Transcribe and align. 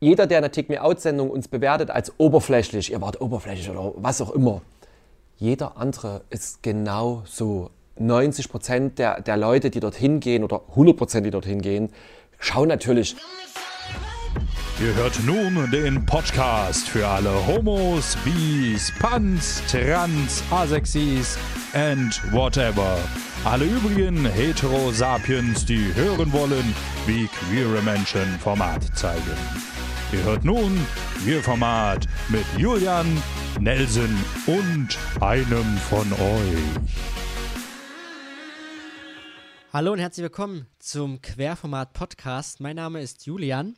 jeder, 0.00 0.26
der 0.26 0.38
in 0.38 0.42
der 0.42 0.52
Take 0.52 0.72
Me 0.72 0.80
Out-Sendung 0.80 1.30
uns 1.30 1.48
bewertet 1.48 1.90
als 1.90 2.12
oberflächlich, 2.18 2.92
ihr 2.92 3.00
wart 3.00 3.20
oberflächlich 3.20 3.68
oder 3.68 3.92
was 3.96 4.20
auch 4.20 4.30
immer, 4.30 4.62
jeder 5.36 5.76
andere 5.76 6.22
ist 6.30 6.62
genau 6.62 7.22
so. 7.26 7.70
90 8.00 8.48
Prozent 8.48 8.98
der, 8.98 9.20
der 9.20 9.36
Leute, 9.36 9.70
die 9.70 9.80
dorthin 9.80 10.20
gehen 10.20 10.44
oder 10.44 10.62
100 10.70 10.96
Prozent, 10.96 11.26
die 11.26 11.30
dorthin 11.30 11.60
gehen, 11.60 11.90
schauen 12.38 12.68
natürlich. 12.68 13.16
Ihr 14.80 14.94
hört 14.94 15.18
nun 15.26 15.68
den 15.72 16.06
Podcast 16.06 16.88
für 16.88 17.06
alle 17.06 17.44
Homos, 17.48 18.16
Bis, 18.24 18.92
Pans, 19.00 19.60
Trans, 19.68 20.44
Asexis 20.52 21.36
and 21.72 22.20
whatever. 22.32 22.96
Alle 23.44 23.64
übrigen 23.64 24.24
Hetero-Sapiens, 24.24 25.64
die 25.66 25.92
hören 25.94 26.32
wollen, 26.32 26.74
wie 27.06 27.26
queere 27.26 27.82
Menschen 27.82 28.38
Format 28.38 28.84
zeigen. 28.96 29.77
Ihr 30.10 30.24
hört 30.24 30.42
nun 30.42 30.74
Queer 31.22 31.42
Format 31.42 32.06
mit 32.30 32.46
Julian, 32.56 33.22
Nelson 33.60 34.08
und 34.46 34.98
einem 35.20 35.76
von 35.76 36.10
euch. 36.14 36.98
Hallo 39.70 39.92
und 39.92 39.98
herzlich 39.98 40.22
willkommen 40.22 40.66
zum 40.78 41.20
Querformat 41.20 41.92
Podcast. 41.92 42.58
Mein 42.60 42.76
Name 42.76 43.02
ist 43.02 43.26
Julian 43.26 43.76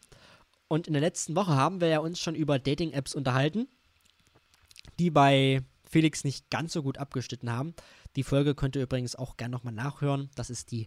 und 0.68 0.86
in 0.86 0.92
der 0.92 1.02
letzten 1.02 1.34
Woche 1.34 1.56
haben 1.56 1.80
wir 1.80 1.88
ja 1.88 1.98
uns 1.98 2.20
schon 2.20 2.36
über 2.36 2.60
Dating-Apps 2.60 3.16
unterhalten, 3.16 3.66
die 5.00 5.10
bei 5.10 5.64
Felix 5.82 6.22
nicht 6.22 6.48
ganz 6.48 6.74
so 6.74 6.84
gut 6.84 6.98
abgeschnitten 6.98 7.50
haben. 7.50 7.74
Die 8.14 8.22
Folge 8.22 8.54
könnt 8.54 8.76
ihr 8.76 8.82
übrigens 8.82 9.16
auch 9.16 9.36
gerne 9.36 9.50
nochmal 9.50 9.74
nachhören. 9.74 10.30
Das 10.36 10.48
ist 10.48 10.70
die 10.70 10.86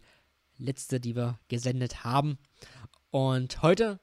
letzte, 0.58 1.02
die 1.02 1.18
wir 1.18 1.38
gesendet 1.50 2.06
haben. 2.06 2.38
Und 3.12 3.62
heute 3.62 4.00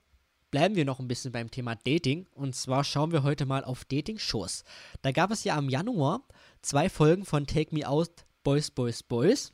bleiben 0.50 0.74
wir 0.74 0.84
noch 0.84 1.00
ein 1.00 1.08
bisschen 1.08 1.32
beim 1.32 1.50
Thema 1.50 1.76
Dating. 1.76 2.26
Und 2.34 2.54
zwar 2.54 2.84
schauen 2.84 3.12
wir 3.12 3.22
heute 3.22 3.46
mal 3.46 3.64
auf 3.64 3.84
Dating-Shows. 3.84 4.64
Da 5.02 5.12
gab 5.12 5.30
es 5.30 5.44
ja 5.44 5.58
im 5.58 5.68
Januar 5.68 6.22
zwei 6.62 6.88
Folgen 6.88 7.24
von 7.24 7.46
Take 7.46 7.74
Me 7.74 7.88
Out 7.88 8.24
Boys, 8.42 8.70
Boys, 8.70 9.02
Boys 9.02 9.52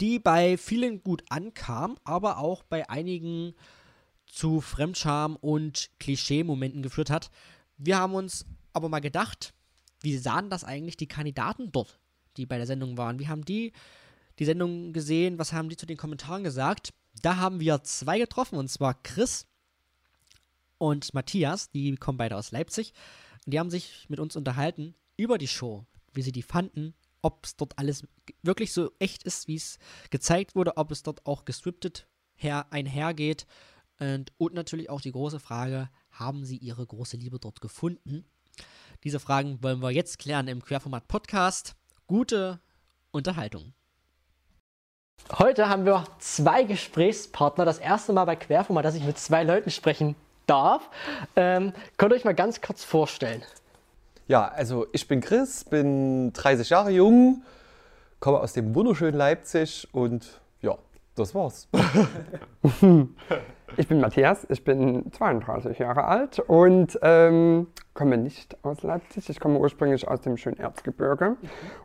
die 0.00 0.18
bei 0.18 0.56
vielen 0.56 1.02
gut 1.02 1.22
ankam, 1.28 1.96
aber 2.04 2.38
auch 2.38 2.62
bei 2.64 2.88
einigen 2.90 3.54
zu 4.26 4.60
Fremdscham 4.60 5.36
und 5.36 5.90
Klischee-Momenten 6.00 6.82
geführt 6.82 7.10
hat. 7.10 7.30
Wir 7.76 7.98
haben 7.98 8.14
uns 8.14 8.46
aber 8.72 8.88
mal 8.88 9.00
gedacht, 9.00 9.54
wie 10.00 10.16
sahen 10.16 10.50
das 10.50 10.64
eigentlich 10.64 10.96
die 10.96 11.06
Kandidaten 11.06 11.70
dort, 11.70 12.00
die 12.36 12.46
bei 12.46 12.56
der 12.56 12.66
Sendung 12.66 12.96
waren? 12.96 13.18
Wie 13.18 13.28
haben 13.28 13.44
die 13.44 13.72
die 14.38 14.44
Sendung 14.44 14.92
gesehen? 14.92 15.38
Was 15.38 15.52
haben 15.52 15.68
die 15.68 15.76
zu 15.76 15.86
den 15.86 15.98
Kommentaren 15.98 16.42
gesagt? 16.42 16.92
Da 17.20 17.36
haben 17.36 17.60
wir 17.60 17.82
zwei 17.84 18.18
getroffen, 18.18 18.58
und 18.58 18.68
zwar 18.68 19.00
Chris 19.02 19.46
und 20.82 21.14
Matthias, 21.14 21.70
die 21.70 21.94
kommen 21.94 22.18
beide 22.18 22.36
aus 22.36 22.50
Leipzig. 22.50 22.92
Und 23.46 23.54
die 23.54 23.60
haben 23.60 23.70
sich 23.70 24.06
mit 24.08 24.18
uns 24.18 24.34
unterhalten 24.34 24.96
über 25.16 25.38
die 25.38 25.46
Show, 25.46 25.86
wie 26.12 26.22
sie 26.22 26.32
die 26.32 26.42
fanden, 26.42 26.94
ob 27.22 27.46
es 27.46 27.54
dort 27.54 27.78
alles 27.78 28.04
wirklich 28.42 28.72
so 28.72 28.90
echt 28.98 29.22
ist, 29.22 29.46
wie 29.46 29.54
es 29.54 29.78
gezeigt 30.10 30.56
wurde, 30.56 30.76
ob 30.76 30.90
es 30.90 31.04
dort 31.04 31.24
auch 31.24 31.44
gescriptet 31.44 32.08
her 32.34 32.66
einhergeht. 32.70 33.46
Und, 34.00 34.32
und 34.38 34.54
natürlich 34.54 34.90
auch 34.90 35.00
die 35.00 35.12
große 35.12 35.38
Frage, 35.38 35.88
haben 36.10 36.44
sie 36.44 36.56
ihre 36.56 36.84
große 36.84 37.16
Liebe 37.16 37.38
dort 37.38 37.60
gefunden? 37.60 38.24
Diese 39.04 39.20
Fragen 39.20 39.62
wollen 39.62 39.82
wir 39.82 39.92
jetzt 39.92 40.18
klären 40.18 40.48
im 40.48 40.64
Querformat 40.64 41.06
Podcast. 41.06 41.76
Gute 42.08 42.58
Unterhaltung. 43.12 43.72
Heute 45.38 45.68
haben 45.68 45.84
wir 45.84 46.04
zwei 46.18 46.64
Gesprächspartner. 46.64 47.64
Das 47.64 47.78
erste 47.78 48.12
Mal 48.12 48.24
bei 48.24 48.34
Querformat, 48.34 48.84
dass 48.84 48.96
ich 48.96 49.04
mit 49.04 49.16
zwei 49.16 49.44
Leuten 49.44 49.70
sprechen 49.70 50.16
darf. 50.46 50.88
Ähm, 51.36 51.72
könnt 51.96 52.12
ihr 52.12 52.16
euch 52.16 52.24
mal 52.24 52.34
ganz 52.34 52.60
kurz 52.60 52.84
vorstellen? 52.84 53.42
Ja, 54.28 54.48
also 54.48 54.86
ich 54.92 55.08
bin 55.08 55.20
Chris, 55.20 55.64
bin 55.64 56.32
30 56.32 56.70
Jahre 56.70 56.90
jung, 56.90 57.42
komme 58.20 58.38
aus 58.38 58.52
dem 58.52 58.74
wunderschönen 58.74 59.16
Leipzig 59.16 59.88
und 59.92 60.41
das 61.14 61.34
war's. 61.34 61.68
ich 63.76 63.88
bin 63.88 64.00
Matthias, 64.00 64.46
ich 64.48 64.64
bin 64.64 65.12
32 65.12 65.78
Jahre 65.78 66.04
alt 66.04 66.38
und 66.38 66.98
ähm, 67.02 67.66
komme 67.94 68.16
nicht 68.16 68.56
aus 68.64 68.82
Leipzig. 68.82 69.28
Ich 69.28 69.38
komme 69.38 69.58
ursprünglich 69.58 70.08
aus 70.08 70.22
dem 70.22 70.36
schönen 70.36 70.58
Erzgebirge 70.58 71.36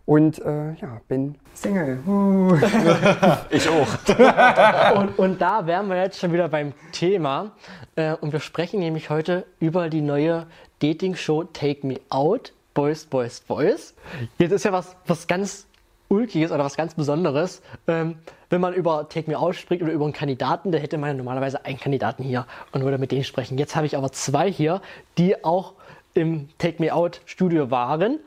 und 0.05 0.39
äh, 0.39 0.73
ja, 0.73 1.01
bin 1.07 1.35
Single. 1.53 1.99
ich 3.49 3.67
auch. 3.69 4.97
und, 4.97 5.19
und, 5.19 5.41
da 5.41 5.65
wären 5.65 5.89
wir 5.89 5.97
jetzt 5.97 6.19
schon 6.19 6.31
wieder 6.31 6.47
beim 6.47 6.73
Thema. 6.91 7.51
Äh, 7.95 8.13
und 8.15 8.31
wir 8.31 8.39
sprechen 8.39 8.79
nämlich 8.79 9.09
heute 9.09 9.45
über 9.59 9.89
die 9.89 10.01
neue 10.01 10.47
Dating-Show 10.79 11.45
Take 11.45 11.85
Me 11.85 11.99
Out. 12.09 12.53
Boys, 12.73 13.05
Boys, 13.05 13.39
Boys. 13.39 13.95
Jetzt 14.37 14.51
ist 14.51 14.63
ja 14.63 14.71
was, 14.71 14.95
was 15.07 15.25
ganz 15.25 15.67
Ulkiges 16.09 16.51
oder 16.51 16.63
was 16.63 16.75
ganz 16.75 16.95
Besonderes. 16.95 17.61
Ähm, 17.87 18.19
wenn 18.49 18.61
man 18.61 18.73
über 18.73 19.09
Take 19.09 19.29
Me 19.29 19.37
Out 19.37 19.55
spricht 19.55 19.81
oder 19.81 19.91
über 19.91 20.05
einen 20.05 20.13
Kandidaten, 20.13 20.71
da 20.71 20.77
hätte 20.77 20.97
man 20.97 21.09
ja 21.09 21.13
normalerweise 21.15 21.65
einen 21.65 21.79
Kandidaten 21.79 22.23
hier 22.23 22.45
und 22.71 22.83
würde 22.83 22.97
mit 22.97 23.11
denen 23.11 23.23
sprechen. 23.23 23.57
Jetzt 23.57 23.75
habe 23.75 23.85
ich 23.85 23.97
aber 23.97 24.11
zwei 24.11 24.51
hier, 24.51 24.81
die 25.17 25.43
auch 25.43 25.73
im 26.13 26.49
Take 26.57 26.81
Me 26.81 26.93
Out 26.93 27.21
Studio 27.25 27.69
waren. 27.71 28.19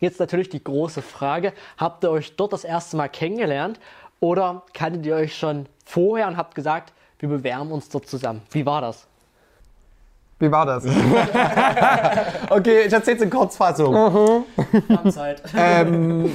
Jetzt 0.00 0.20
natürlich 0.20 0.48
die 0.48 0.62
große 0.62 1.02
Frage, 1.02 1.52
habt 1.78 2.04
ihr 2.04 2.10
euch 2.10 2.36
dort 2.36 2.52
das 2.52 2.64
erste 2.64 2.96
Mal 2.96 3.08
kennengelernt 3.08 3.78
oder 4.20 4.62
kanntet 4.74 5.06
ihr 5.06 5.14
euch 5.14 5.36
schon 5.36 5.66
vorher 5.84 6.26
und 6.26 6.36
habt 6.36 6.54
gesagt, 6.54 6.92
wir 7.18 7.28
bewerben 7.28 7.70
uns 7.70 7.88
dort 7.88 8.08
zusammen? 8.08 8.42
Wie 8.50 8.66
war 8.66 8.80
das? 8.80 9.06
Wie 10.40 10.50
war 10.50 10.66
das? 10.66 10.84
okay, 12.50 12.82
ich 12.86 12.92
erzähle 12.92 13.16
es 13.16 13.22
in 13.22 13.30
Kurzfassung. 13.30 13.94
Mhm. 13.94 15.10
Zeit. 15.10 15.42
ähm, 15.56 16.30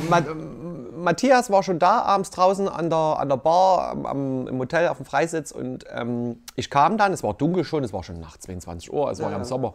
Matthias 0.99 1.49
war 1.49 1.63
schon 1.63 1.79
da 1.79 2.01
abends 2.01 2.29
draußen 2.31 2.67
an 2.67 2.89
der, 2.89 2.97
an 2.97 3.29
der 3.29 3.37
Bar 3.37 3.97
am, 4.05 4.47
im 4.47 4.59
Hotel 4.59 4.87
auf 4.87 4.97
dem 4.97 5.05
Freisitz 5.05 5.51
und 5.51 5.85
ähm, 5.93 6.41
ich 6.55 6.69
kam 6.69 6.97
dann, 6.97 7.13
es 7.13 7.23
war 7.23 7.33
dunkel 7.33 7.63
schon, 7.63 7.83
es 7.83 7.93
war 7.93 8.03
schon 8.03 8.19
nach 8.19 8.37
22 8.37 8.91
Uhr, 8.91 9.09
es 9.09 9.19
war 9.21 9.31
ja 9.31 9.37
im 9.37 9.43
Sommer. 9.43 9.73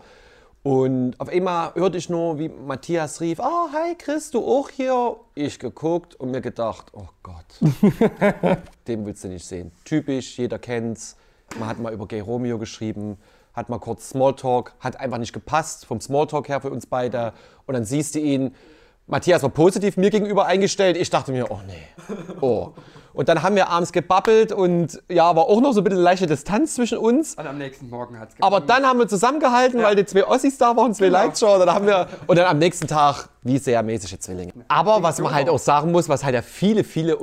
Und 0.62 1.20
auf 1.20 1.28
einmal 1.28 1.74
hörte 1.74 1.98
ich 1.98 2.08
nur, 2.08 2.38
wie 2.38 2.48
Matthias 2.48 3.20
rief, 3.20 3.38
ah, 3.38 3.66
oh, 3.66 3.72
hi 3.74 3.94
Chris, 3.96 4.30
du 4.30 4.38
auch 4.38 4.70
hier? 4.70 5.16
Ich 5.34 5.58
geguckt 5.58 6.14
und 6.14 6.30
mir 6.30 6.40
gedacht, 6.40 6.86
oh 6.94 7.08
Gott, 7.22 7.44
den 8.88 9.04
willst 9.04 9.24
du 9.24 9.28
nicht 9.28 9.46
sehen. 9.46 9.72
Typisch, 9.84 10.38
jeder 10.38 10.58
kennt's. 10.58 11.16
Man 11.58 11.68
hat 11.68 11.78
mal 11.78 11.92
über 11.92 12.08
Gay 12.08 12.20
Romeo 12.20 12.58
geschrieben, 12.58 13.18
hat 13.52 13.68
mal 13.68 13.78
kurz 13.78 14.08
Smalltalk, 14.08 14.72
hat 14.80 14.98
einfach 14.98 15.18
nicht 15.18 15.34
gepasst 15.34 15.84
vom 15.84 16.00
Smalltalk 16.00 16.48
her 16.48 16.62
für 16.62 16.70
uns 16.70 16.86
beide. 16.86 17.34
Und 17.66 17.74
dann 17.74 17.84
siehst 17.84 18.14
du 18.14 18.20
ihn, 18.20 18.54
Matthias 19.06 19.42
war 19.42 19.50
positiv 19.50 19.96
mir 19.96 20.10
gegenüber 20.10 20.46
eingestellt. 20.46 20.96
Ich 20.96 21.10
dachte 21.10 21.32
mir, 21.32 21.50
oh 21.50 21.60
nee, 21.66 22.36
oh. 22.40 22.70
Und 23.12 23.28
dann 23.28 23.44
haben 23.44 23.54
wir 23.54 23.68
abends 23.68 23.92
gebabbelt 23.92 24.50
und 24.50 25.00
ja, 25.08 25.36
war 25.36 25.44
auch 25.44 25.60
noch 25.60 25.72
so 25.72 25.80
ein 25.80 25.84
bisschen 25.84 26.00
leichte 26.00 26.26
Distanz 26.26 26.74
zwischen 26.74 26.98
uns. 26.98 27.36
Und 27.36 27.46
am 27.46 27.58
nächsten 27.58 27.88
Morgen 27.88 28.18
hat 28.18 28.30
es 28.30 28.34
Aber 28.40 28.58
dann 28.58 28.84
haben 28.84 28.98
wir 28.98 29.06
zusammengehalten, 29.06 29.78
ja. 29.78 29.86
weil 29.86 29.94
die 29.94 30.04
zwei 30.04 30.26
Ossis 30.26 30.58
da 30.58 30.76
waren, 30.76 30.94
zwei 30.94 31.06
genau. 31.06 31.18
Leitschauer. 31.18 31.60
Dann 31.60 31.72
haben 31.72 31.86
wir, 31.86 32.08
und 32.26 32.36
dann 32.36 32.46
am 32.46 32.58
nächsten 32.58 32.88
Tag 32.88 33.28
wie 33.42 33.58
sehr 33.58 33.84
mäßige 33.84 34.18
Zwillinge. 34.18 34.52
Aber 34.66 35.04
was 35.04 35.20
man 35.20 35.32
halt 35.32 35.48
auch 35.48 35.60
sagen 35.60 35.92
muss, 35.92 36.08
was 36.08 36.24
halt 36.24 36.34
ja 36.34 36.42
viele, 36.42 36.82
viele, 36.82 37.16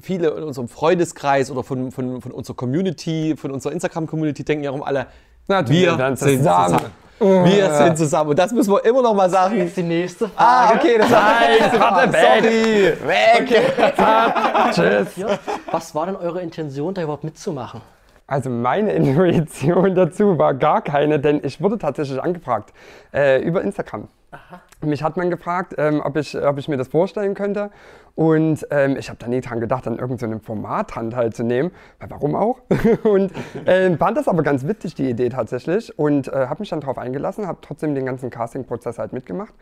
viele 0.00 0.28
in 0.28 0.44
unserem 0.44 0.68
Freundeskreis 0.68 1.50
oder 1.50 1.62
von, 1.62 1.92
von, 1.92 2.22
von 2.22 2.32
unserer 2.32 2.56
Community, 2.56 3.34
von 3.36 3.50
unserer 3.50 3.74
Instagram-Community 3.74 4.44
denken 4.44 4.64
ja 4.64 4.70
auch 4.70 4.86
alle, 4.86 5.08
Natürlich, 5.46 5.82
wir 5.82 6.16
sind 6.16 6.18
zusammen. 6.18 6.78
zusammen. 6.78 7.03
Wir 7.18 7.70
sind 7.74 7.96
zusammen. 7.96 8.30
Und 8.30 8.38
das 8.38 8.52
müssen 8.52 8.72
wir 8.72 8.84
immer 8.84 9.02
noch 9.02 9.14
mal 9.14 9.30
sagen. 9.30 9.58
Das 9.58 9.68
ist 9.68 9.76
die 9.76 9.82
nächste 9.82 10.30
ah, 10.36 10.68
Frage. 10.68 10.72
Ah, 10.72 10.76
okay, 10.76 10.98
das 10.98 11.10
war 11.10 11.32
die 11.40 11.52
nächste 11.52 11.78
Frage. 11.78 12.12
Sorry. 12.12 12.92
Weg. 13.06 13.62
Okay. 13.80 15.04
Tschüss. 15.14 15.38
Was 15.70 15.94
war 15.94 16.06
denn 16.06 16.16
eure 16.16 16.40
Intention, 16.40 16.92
da 16.94 17.02
überhaupt 17.02 17.24
mitzumachen? 17.24 17.80
Also 18.26 18.48
meine 18.48 18.92
Intuition 18.92 19.94
dazu 19.94 20.38
war 20.38 20.54
gar 20.54 20.80
keine, 20.82 21.20
denn 21.20 21.40
ich 21.44 21.60
wurde 21.60 21.78
tatsächlich 21.78 22.22
angefragt 22.22 22.72
äh, 23.12 23.42
über 23.42 23.62
Instagram. 23.62 24.08
Aha. 24.34 24.60
Mich 24.80 25.02
hat 25.04 25.16
man 25.16 25.30
gefragt, 25.30 25.74
ähm, 25.78 26.00
ob, 26.04 26.16
ich, 26.16 26.36
ob 26.36 26.58
ich 26.58 26.66
mir 26.66 26.76
das 26.76 26.88
vorstellen 26.88 27.34
könnte. 27.34 27.70
Und 28.16 28.66
ähm, 28.70 28.96
ich 28.96 29.08
habe 29.08 29.18
da 29.18 29.28
nie 29.28 29.40
dran 29.40 29.60
gedacht, 29.60 29.86
an 29.86 29.98
irgendeinem 29.98 30.40
so 30.40 30.44
Format 30.46 30.96
Hand 30.96 31.14
halt. 31.14 31.38
Weil 31.38 31.70
warum 32.08 32.34
auch? 32.34 32.58
und 33.04 33.32
äh, 33.64 33.96
fand 33.96 34.16
das 34.16 34.26
aber 34.26 34.42
ganz 34.42 34.66
witzig, 34.66 34.96
die 34.96 35.08
Idee 35.08 35.28
tatsächlich. 35.28 35.96
Und 35.98 36.28
äh, 36.28 36.48
habe 36.48 36.60
mich 36.60 36.70
dann 36.70 36.80
darauf 36.80 36.98
eingelassen, 36.98 37.46
habe 37.46 37.58
trotzdem 37.60 37.94
den 37.94 38.06
ganzen 38.06 38.30
Casting-Prozess 38.30 38.98
halt 38.98 39.12
mitgemacht. 39.12 39.54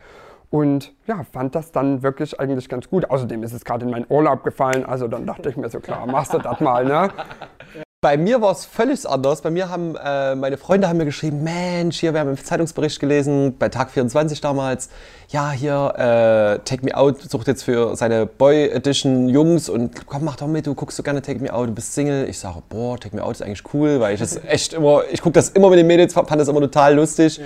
Und 0.49 0.93
ja, 1.05 1.23
fand 1.23 1.53
das 1.55 1.71
dann 1.71 2.01
wirklich 2.01 2.39
eigentlich 2.39 2.67
ganz 2.67 2.89
gut. 2.89 3.09
Außerdem 3.09 3.43
ist 3.43 3.53
es 3.53 3.65
gerade 3.65 3.85
in 3.85 3.91
meinen 3.91 4.05
Urlaub 4.09 4.43
gefallen. 4.43 4.85
Also 4.85 5.07
dann 5.07 5.27
dachte 5.27 5.49
ich 5.49 5.57
mir 5.57 5.69
so, 5.69 5.79
klar, 5.79 6.05
machst 6.07 6.33
du 6.33 6.39
das 6.39 6.59
mal, 6.59 6.83
ne? 6.85 7.09
Bei 8.03 8.17
mir 8.17 8.41
war 8.41 8.51
es 8.51 8.65
völlig 8.65 9.07
anders. 9.07 9.39
Bei 9.39 9.49
mir 9.49 9.69
haben 9.69 9.95
äh, 9.95 10.35
meine 10.35 10.57
Freunde 10.57 10.89
haben 10.89 10.97
mir 10.97 11.05
geschrieben, 11.05 11.41
Mensch, 11.41 12.01
hier, 12.01 12.11
wir 12.13 12.19
haben 12.19 12.31
im 12.31 12.37
Zeitungsbericht 12.37 12.99
gelesen, 12.99 13.55
bei 13.57 13.69
Tag 13.69 13.91
24 13.91 14.41
damals, 14.41 14.89
ja, 15.29 15.51
hier, 15.51 15.93
äh, 15.95 16.59
Take 16.65 16.83
Me 16.83 16.97
Out 16.97 17.21
sucht 17.21 17.47
jetzt 17.47 17.63
für 17.63 17.95
seine 17.95 18.25
Boy 18.25 18.67
Edition 18.71 19.29
Jungs 19.29 19.69
und 19.69 20.05
komm, 20.05 20.25
mach 20.25 20.35
doch 20.35 20.47
mit, 20.47 20.67
du 20.67 20.75
guckst 20.75 20.97
so 20.97 21.03
gerne 21.03 21.21
Take 21.21 21.39
Me 21.39 21.53
Out, 21.53 21.69
du 21.69 21.71
bist 21.71 21.93
Single. 21.93 22.27
Ich 22.27 22.39
sage, 22.39 22.61
boah, 22.67 22.99
Take 22.99 23.15
Me 23.15 23.23
Out 23.23 23.35
ist 23.35 23.41
eigentlich 23.41 23.63
cool, 23.73 24.01
weil 24.01 24.15
ich 24.15 24.19
das 24.19 24.35
echt 24.47 24.73
immer, 24.73 25.03
ich 25.09 25.21
gucke 25.21 25.35
das 25.35 25.47
immer 25.51 25.69
mit 25.69 25.79
den 25.79 25.87
Mädels, 25.87 26.13
fand 26.13 26.29
das 26.29 26.49
immer 26.49 26.59
total 26.59 26.95
lustig. 26.95 27.39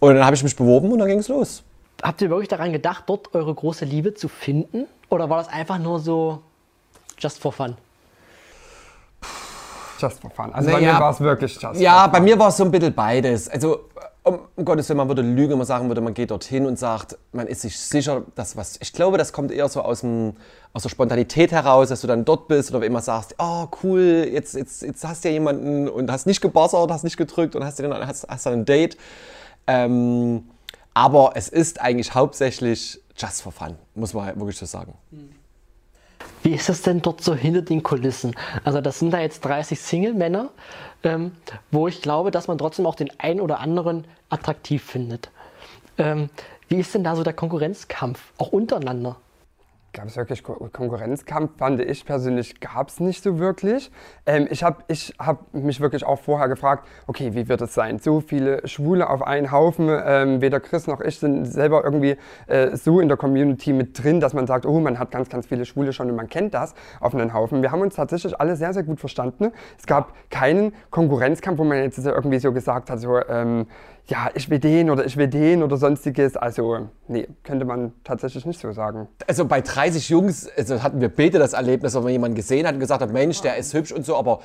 Und 0.00 0.16
dann 0.16 0.26
habe 0.26 0.36
ich 0.36 0.44
mich 0.44 0.54
beworben 0.54 0.92
und 0.92 0.98
dann 0.98 1.08
ging 1.08 1.20
es 1.20 1.28
los. 1.28 1.62
Habt 2.02 2.20
ihr 2.20 2.28
wirklich 2.28 2.48
daran 2.48 2.72
gedacht, 2.72 3.04
dort 3.06 3.34
eure 3.34 3.54
große 3.54 3.86
Liebe 3.86 4.12
zu 4.12 4.28
finden? 4.28 4.84
Oder 5.08 5.30
war 5.30 5.38
das 5.38 5.48
einfach 5.48 5.78
nur 5.78 5.98
so 5.98 6.42
just 7.18 7.38
for 7.38 7.54
fun? 7.54 7.78
Just 9.98 10.20
for 10.20 10.30
fun. 10.30 10.52
Also 10.52 10.70
bei 10.70 10.80
Naja, 10.80 10.94
mir 10.94 11.00
war 11.00 11.10
es 11.10 11.20
wirklich 11.20 11.60
just 11.60 11.80
Ja, 11.80 12.04
for 12.04 12.12
bei 12.12 12.20
mir 12.20 12.38
war 12.38 12.48
es 12.48 12.56
so 12.56 12.64
ein 12.64 12.70
bisschen 12.70 12.94
beides. 12.94 13.48
Also, 13.48 13.80
um, 14.24 14.38
um 14.56 14.64
Gottes 14.64 14.88
Willen, 14.88 14.96
man 14.96 15.08
würde 15.08 15.22
lügen, 15.22 15.50
wenn 15.50 15.58
man 15.58 15.66
sagen 15.66 15.88
würde, 15.88 16.00
man 16.00 16.14
geht 16.14 16.30
dorthin 16.30 16.66
und 16.66 16.78
sagt, 16.78 17.18
man 17.32 17.46
ist 17.46 17.60
sich 17.60 17.78
sicher, 17.78 18.22
dass 18.34 18.56
was. 18.56 18.78
Ich 18.80 18.92
glaube, 18.92 19.18
das 19.18 19.32
kommt 19.32 19.52
eher 19.52 19.68
so 19.68 19.82
aus, 19.82 20.00
dem, 20.00 20.34
aus 20.72 20.82
der 20.82 20.88
Spontanität 20.88 21.52
heraus, 21.52 21.90
dass 21.90 22.00
du 22.00 22.06
dann 22.06 22.24
dort 22.24 22.48
bist 22.48 22.74
oder 22.74 22.84
immer 22.86 23.02
sagst, 23.02 23.34
oh 23.38 23.66
cool, 23.82 24.26
jetzt, 24.32 24.54
jetzt, 24.54 24.82
jetzt 24.82 25.06
hast 25.06 25.24
du 25.24 25.28
ja 25.28 25.34
jemanden 25.34 25.88
und 25.88 26.10
hast 26.10 26.26
nicht 26.26 26.40
gebassert, 26.40 26.90
hast 26.90 27.04
nicht 27.04 27.18
gedrückt 27.18 27.54
und 27.54 27.64
hast, 27.64 27.78
dann, 27.80 28.06
hast, 28.06 28.26
hast 28.26 28.46
dann 28.46 28.54
ein 28.54 28.64
Date. 28.64 28.96
Ähm, 29.66 30.44
aber 30.94 31.32
es 31.34 31.48
ist 31.48 31.80
eigentlich 31.80 32.14
hauptsächlich 32.14 33.00
just 33.16 33.42
for 33.42 33.52
fun, 33.52 33.76
muss 33.94 34.14
man 34.14 34.36
wirklich 34.36 34.56
so 34.56 34.66
sagen. 34.66 34.94
Wie 36.44 36.52
ist 36.52 36.68
das 36.68 36.82
denn 36.82 37.00
dort 37.00 37.22
so 37.22 37.34
hinter 37.34 37.62
den 37.62 37.82
Kulissen? 37.82 38.36
Also 38.64 38.82
das 38.82 38.98
sind 38.98 39.12
da 39.12 39.20
jetzt 39.20 39.42
30 39.46 39.80
Single-Männer, 39.80 40.50
ähm, 41.02 41.32
wo 41.70 41.88
ich 41.88 42.02
glaube, 42.02 42.30
dass 42.30 42.48
man 42.48 42.58
trotzdem 42.58 42.84
auch 42.84 42.96
den 42.96 43.08
einen 43.18 43.40
oder 43.40 43.60
anderen 43.60 44.04
attraktiv 44.28 44.84
findet. 44.84 45.30
Ähm, 45.96 46.28
wie 46.68 46.76
ist 46.76 46.94
denn 46.94 47.02
da 47.02 47.16
so 47.16 47.22
der 47.22 47.32
Konkurrenzkampf, 47.32 48.20
auch 48.36 48.48
untereinander? 48.48 49.16
Gab 49.94 50.06
es 50.08 50.16
wirklich 50.16 50.42
Ko- 50.42 50.68
Konkurrenzkampf? 50.72 51.56
Fand 51.56 51.80
ich 51.80 52.04
persönlich 52.04 52.58
gab 52.58 52.88
es 52.88 52.98
nicht 52.98 53.22
so 53.22 53.38
wirklich. 53.38 53.92
Ähm, 54.26 54.48
ich 54.50 54.64
habe 54.64 54.82
ich 54.88 55.14
hab 55.20 55.54
mich 55.54 55.80
wirklich 55.80 56.04
auch 56.04 56.18
vorher 56.18 56.48
gefragt, 56.48 56.88
okay, 57.06 57.32
wie 57.34 57.48
wird 57.48 57.60
es 57.60 57.74
sein? 57.74 58.00
So 58.00 58.18
viele 58.18 58.66
Schwule 58.66 59.08
auf 59.08 59.22
einen 59.22 59.52
Haufen. 59.52 59.88
Ähm, 59.88 60.40
weder 60.40 60.58
Chris 60.58 60.88
noch 60.88 61.00
ich 61.00 61.20
sind 61.20 61.44
selber 61.44 61.84
irgendwie 61.84 62.16
äh, 62.48 62.76
so 62.76 62.98
in 62.98 63.06
der 63.06 63.16
Community 63.16 63.72
mit 63.72 64.02
drin, 64.02 64.18
dass 64.18 64.34
man 64.34 64.48
sagt, 64.48 64.66
oh, 64.66 64.80
man 64.80 64.98
hat 64.98 65.12
ganz, 65.12 65.28
ganz 65.28 65.46
viele 65.46 65.64
Schwule 65.64 65.92
schon 65.92 66.10
und 66.10 66.16
man 66.16 66.28
kennt 66.28 66.54
das 66.54 66.74
auf 66.98 67.14
einen 67.14 67.32
Haufen. 67.32 67.62
Wir 67.62 67.70
haben 67.70 67.80
uns 67.80 67.94
tatsächlich 67.94 68.40
alle 68.40 68.56
sehr, 68.56 68.72
sehr 68.72 68.82
gut 68.82 68.98
verstanden. 68.98 69.52
Es 69.78 69.86
gab 69.86 70.12
keinen 70.28 70.74
Konkurrenzkampf, 70.90 71.58
wo 71.60 71.64
man 71.64 71.78
jetzt 71.78 71.98
irgendwie 72.04 72.40
so 72.40 72.52
gesagt 72.52 72.90
hat, 72.90 72.98
so, 72.98 73.20
ähm, 73.28 73.66
ja, 74.06 74.30
ich 74.34 74.50
will 74.50 74.58
den 74.58 74.90
oder 74.90 75.06
ich 75.06 75.16
will 75.16 75.28
den 75.28 75.62
oder 75.62 75.76
sonstiges. 75.76 76.36
Also, 76.36 76.88
nee, 77.08 77.26
könnte 77.42 77.64
man 77.64 77.92
tatsächlich 78.04 78.44
nicht 78.44 78.60
so 78.60 78.72
sagen. 78.72 79.08
also 79.26 79.46
bei 79.46 79.60
30 79.62 80.10
Jungs, 80.10 80.48
also 80.56 80.82
hatten 80.82 81.00
wir 81.00 81.08
beide 81.08 81.38
das 81.38 81.54
Erlebnis, 81.54 81.94
wenn 81.94 82.02
man 82.02 82.12
jemanden 82.12 82.34
gesehen 82.34 82.66
hat 82.66 82.74
und 82.74 82.80
gesagt 82.80 83.00
hat, 83.00 83.10
Mensch, 83.10 83.40
der 83.40 83.56
ist 83.56 83.72
hübsch 83.72 83.92
und 83.92 84.04
so, 84.04 84.16
aber 84.16 84.40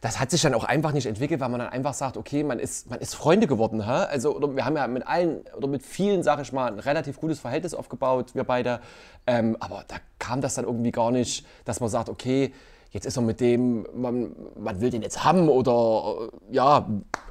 das 0.00 0.18
hat 0.18 0.30
sich 0.30 0.42
dann 0.42 0.54
auch 0.54 0.64
einfach 0.64 0.92
nicht 0.92 1.06
entwickelt, 1.06 1.40
weil 1.40 1.48
man 1.48 1.60
dann 1.60 1.68
einfach 1.68 1.94
sagt, 1.94 2.16
okay, 2.16 2.42
man 2.42 2.58
ist, 2.58 2.90
man 2.90 2.98
ist 2.98 3.14
Freunde 3.14 3.46
geworden. 3.46 3.84
Hä? 3.84 4.06
Also, 4.10 4.40
wir 4.56 4.64
haben 4.64 4.76
ja 4.76 4.86
mit 4.88 5.06
allen 5.06 5.42
oder 5.56 5.68
mit 5.68 5.82
vielen, 5.82 6.22
sag 6.22 6.40
ich 6.40 6.52
mal, 6.52 6.72
ein 6.72 6.78
relativ 6.78 7.20
gutes 7.20 7.38
Verhältnis 7.38 7.74
aufgebaut, 7.74 8.34
wir 8.34 8.44
beide. 8.44 8.80
Ähm, 9.26 9.56
aber 9.60 9.84
da 9.86 9.96
kam 10.18 10.40
das 10.40 10.54
dann 10.54 10.64
irgendwie 10.64 10.90
gar 10.90 11.12
nicht, 11.12 11.46
dass 11.64 11.80
man 11.80 11.88
sagt, 11.88 12.08
okay, 12.08 12.52
jetzt 12.92 13.06
ist 13.06 13.16
er 13.16 13.22
mit 13.22 13.40
dem, 13.40 13.86
man, 13.94 14.34
man 14.58 14.80
will 14.80 14.90
den 14.90 15.02
jetzt 15.02 15.24
haben 15.24 15.48
oder 15.48 16.28
äh, 16.50 16.54
ja, 16.54 16.86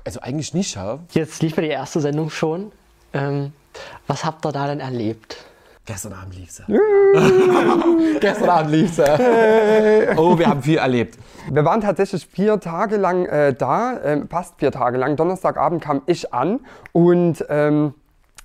also 0.05 0.19
eigentlich 0.21 0.53
nicht. 0.53 0.75
Hä? 0.77 0.97
Jetzt 1.11 1.41
lief 1.41 1.55
ja 1.55 1.61
die 1.61 1.69
erste 1.69 2.01
Sendung 2.01 2.29
schon. 2.29 2.71
Ähm, 3.13 3.53
was 4.07 4.25
habt 4.25 4.45
ihr 4.45 4.51
da 4.51 4.67
denn 4.67 4.79
erlebt? 4.79 5.37
Gestern 5.85 6.13
Abend 6.13 6.35
lief 6.35 6.51
sie. 6.51 6.63
Gestern 8.19 8.49
Abend 8.49 8.71
lief 8.71 8.93
sie. 8.93 9.03
Oh, 10.15 10.37
wir 10.37 10.47
haben 10.47 10.61
viel 10.61 10.77
erlebt. 10.77 11.17
Wir 11.49 11.65
waren 11.65 11.81
tatsächlich 11.81 12.27
vier 12.27 12.59
Tage 12.59 12.97
lang 12.97 13.25
äh, 13.25 13.53
da, 13.53 13.99
ähm, 14.03 14.29
fast 14.29 14.55
vier 14.59 14.71
Tage 14.71 14.97
lang. 14.97 15.15
Donnerstagabend 15.15 15.81
kam 15.83 16.03
ich 16.05 16.33
an 16.33 16.59
und 16.91 17.43
ähm, 17.49 17.95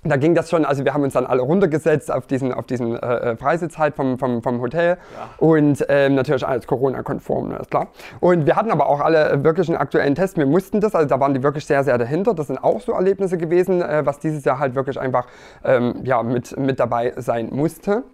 da 0.09 0.17
ging 0.17 0.35
das 0.35 0.51
schon, 0.51 0.65
also 0.65 0.85
wir 0.85 0.95
haben 0.95 1.03
uns 1.03 1.15
dann 1.15 1.27
alle 1.27 1.43
runtergesetzt 1.43 2.13
auf 2.13 2.27
diesen, 2.27 2.53
auf 2.53 2.67
diesen 2.67 2.97
äh, 2.97 3.33
äh, 3.33 3.37
Freisitz 3.37 3.79
halt 3.79 3.95
vom, 3.95 4.19
vom, 4.19 4.43
vom 4.43 4.61
Hotel 4.61 4.99
und 5.39 5.85
ähm, 5.89 6.15
natürlich 6.15 6.47
alles 6.47 6.67
Corona-konform, 6.67 7.49
ne, 7.49 7.57
ist 7.57 7.71
klar. 7.71 7.89
Und 8.21 8.47
wir 8.47 8.57
hatten 8.57 8.71
aber 8.71 8.89
auch 8.89 9.01
alle 9.01 9.31
äh, 9.31 9.45
wirklich 9.45 9.69
einen 9.69 9.79
aktuellen 9.79 10.15
Test, 10.15 10.37
wir 10.37 10.47
mussten 10.47 10.81
das, 10.81 10.95
also 10.95 11.09
da 11.09 11.21
waren 11.21 11.35
die 11.35 11.43
wirklich 11.43 11.67
sehr, 11.67 11.85
sehr 11.85 11.99
dahinter. 11.99 12.35
Das 12.35 12.49
sind 12.49 12.63
auch 12.63 12.81
so 12.81 12.93
Erlebnisse 12.93 13.39
gewesen, 13.39 13.83
äh, 13.83 14.05
was 14.05 14.19
dieses 14.19 14.45
Jahr 14.45 14.59
halt 14.59 14.75
wirklich 14.75 14.99
einfach 14.99 15.27
ähm, 15.65 15.95
ja, 16.05 16.23
mit, 16.23 16.57
mit 16.59 16.81
dabei 16.81 17.13
sein 17.17 17.49
musste. 17.53 18.05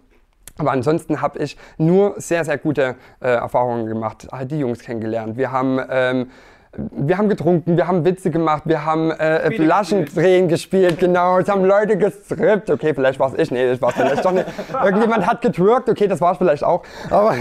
Aber 0.57 0.71
ansonsten 0.71 1.21
habe 1.21 1.39
ich 1.39 1.57
nur 1.77 2.13
sehr, 2.17 2.45
sehr 2.45 2.57
gute 2.59 2.95
äh, 3.19 3.27
Erfahrungen 3.27 3.87
gemacht, 3.87 4.27
halt 4.31 4.51
die 4.51 4.59
Jungs 4.59 4.79
kennengelernt. 4.79 5.35
Wir 5.35 5.51
haben, 5.51 5.79
ähm, 5.89 6.27
wir 6.75 7.17
haben 7.19 7.29
getrunken, 7.29 7.77
wir 7.77 7.87
haben 7.87 8.03
Witze 8.03 8.31
gemacht, 8.31 8.63
wir 8.65 8.83
haben 8.83 9.11
äh, 9.11 9.51
Flaschendrehen 9.51 10.47
gespielt, 10.47 10.99
genau. 10.99 11.37
Es 11.37 11.47
haben 11.47 11.63
Leute 11.63 11.97
gestrippt. 11.97 12.69
Okay, 12.71 12.95
vielleicht 12.95 13.19
war 13.19 13.31
es 13.31 13.39
ich, 13.39 13.51
nee, 13.51 13.67
das 13.69 13.79
war 13.81 13.89
es 13.89 13.95
vielleicht 13.95 14.25
doch 14.25 14.31
nicht. 14.31 14.47
Irgendjemand 14.83 15.27
hat 15.27 15.41
getwerkt, 15.41 15.87
okay, 15.87 16.07
das 16.07 16.19
war 16.19 16.31
es 16.31 16.39
vielleicht 16.39 16.63
auch. 16.63 16.83
Aber 17.11 17.35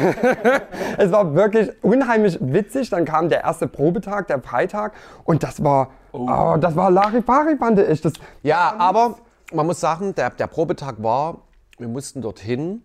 es 0.99 1.11
war 1.11 1.35
wirklich 1.35 1.71
unheimlich 1.83 2.39
witzig. 2.41 2.91
Dann 2.91 3.07
kam 3.07 3.31
der 3.31 3.43
erste 3.43 3.69
Probetag, 3.69 4.27
der 4.27 4.43
Freitag. 4.43 4.93
Und 5.25 5.43
das 5.43 5.65
war, 5.65 5.89
oh. 6.13 6.57
das 6.61 6.77
war 6.77 6.91
Larifari, 6.91 7.57
fand 7.57 7.79
ich. 7.79 8.03
Das, 8.03 8.13
Ja, 8.43 8.75
aber 8.77 9.17
man 9.55 9.67
muss 9.67 9.81
sagen, 9.81 10.15
der, 10.15 10.29
der 10.31 10.47
Probetag 10.47 10.97
war, 11.03 11.39
wir 11.79 11.89
mussten 11.89 12.21
dorthin 12.21 12.83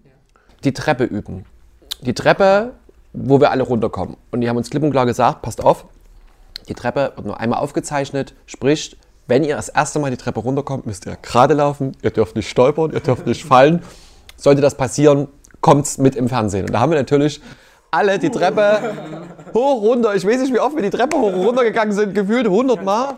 die 0.64 0.74
Treppe 0.74 1.04
üben. 1.04 1.46
Die 2.02 2.14
Treppe, 2.14 2.72
wo 3.12 3.42
wir 3.42 3.52
alle 3.52 3.64
runterkommen. 3.64 4.16
Und 4.32 4.42
die 4.42 4.48
haben 4.48 4.58
uns 4.58 4.70
klipp 4.70 4.84
und 4.84 4.92
klar 4.92 5.06
gesagt, 5.06 5.42
passt 5.42 5.62
auf, 5.62 5.86
die 6.68 6.74
Treppe 6.74 7.14
wird 7.16 7.26
nur 7.26 7.40
einmal 7.40 7.60
aufgezeichnet, 7.60 8.34
sprich, 8.46 8.98
wenn 9.28 9.44
ihr 9.44 9.56
das 9.56 9.70
erste 9.70 10.00
Mal 10.00 10.12
die 10.12 10.18
Treppe 10.18 10.40
runterkommt, 10.40 10.86
müsst 10.86 11.06
ihr 11.06 11.18
gerade 11.22 11.54
laufen, 11.54 11.96
ihr 12.02 12.12
dürft 12.12 12.36
nicht 12.36 12.50
stolpern, 12.50 12.92
ihr 12.94 13.02
dürft 13.02 13.28
nicht 13.28 13.44
fallen. 13.44 13.84
Sollte 14.38 14.62
das 14.62 14.76
passieren, 14.76 15.28
kommt's 15.62 15.98
mit 15.98 16.16
im 16.16 16.30
Fernsehen. 16.30 16.66
Und 16.66 16.74
da 16.74 16.80
haben 16.80 16.92
wir 16.92 16.98
natürlich 16.98 17.42
alle 17.92 18.20
die 18.20 18.30
Treppe 18.30 18.94
hoch, 19.54 19.82
runter. 19.82 20.16
Ich 20.16 20.26
weiß 20.26 20.40
nicht, 20.42 20.54
wie 20.54 20.60
oft 20.60 20.76
wir 20.76 20.84
die 20.84 20.90
Treppe 20.90 21.18
hoch 21.18 21.34
runter 21.34 21.64
gegangen 21.64 21.92
sind, 21.92 22.14
gefühlt 22.14 22.46
100 22.46 22.84
Mal. 22.84 23.18